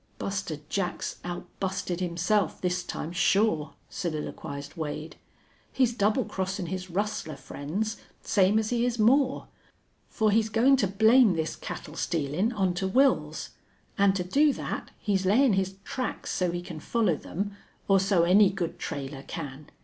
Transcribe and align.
"Buster 0.17 0.57
Jack's 0.67 1.17
outbusted 1.23 1.99
himself 1.99 2.59
this 2.59 2.81
time, 2.81 3.11
sure," 3.11 3.75
soliloquized 3.87 4.75
Wade. 4.75 5.15
"He's 5.71 5.93
double 5.93 6.25
crossin' 6.25 6.65
his 6.69 6.89
rustler 6.89 7.35
friends, 7.35 7.97
same 8.23 8.57
as 8.57 8.71
he 8.71 8.83
is 8.83 8.97
Moore. 8.97 9.47
For 10.09 10.31
he's 10.31 10.49
goin' 10.49 10.75
to 10.77 10.87
blame 10.87 11.35
this 11.35 11.55
cattle 11.55 11.95
stealin' 11.95 12.51
onto 12.51 12.89
Wils. 12.89 13.49
An' 13.95 14.13
to 14.13 14.23
do 14.23 14.51
that 14.53 14.89
he's 14.97 15.27
layin' 15.27 15.53
his 15.53 15.75
tracks 15.83 16.31
so 16.31 16.49
he 16.49 16.63
can 16.63 16.79
follow 16.79 17.15
them, 17.15 17.55
or 17.87 17.99
so 17.99 18.23
any 18.23 18.49
good 18.49 18.79
trailer 18.79 19.21
can. 19.21 19.69